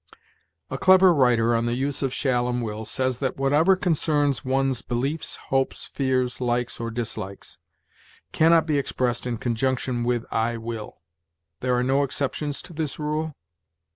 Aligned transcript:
A 0.71 0.79
clever 0.79 1.13
writer 1.13 1.53
on 1.53 1.67
the 1.67 1.75
use 1.75 2.01
of 2.01 2.11
shall 2.11 2.47
and 2.49 2.63
will 2.63 2.85
says 2.85 3.19
that 3.19 3.37
whatever 3.37 3.75
concerns 3.75 4.43
one's 4.43 4.81
beliefs, 4.81 5.35
hopes, 5.35 5.85
fears, 5.93 6.41
likes, 6.41 6.79
or 6.79 6.89
dislikes, 6.89 7.59
can 8.31 8.49
not 8.49 8.65
be 8.65 8.79
expressed 8.79 9.27
in 9.27 9.37
conjunction 9.37 10.03
with 10.03 10.25
I 10.31 10.57
will. 10.57 10.87
Are 10.87 11.59
there 11.59 11.83
no 11.83 12.01
exceptions 12.01 12.63
to 12.63 12.73
this 12.73 12.97
rule? 12.97 13.35